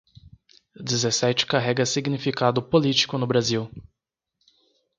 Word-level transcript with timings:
Dezessete 0.83 1.45
carrega 1.45 1.85
significado 1.85 2.59
político 2.59 3.19
no 3.19 3.27
Brasil 3.27 3.69